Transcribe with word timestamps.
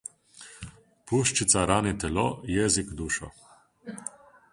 Puščica 1.11 1.65
rani 1.71 1.93
telo, 2.05 2.23
jezik 2.53 2.89
dušo. 3.03 3.31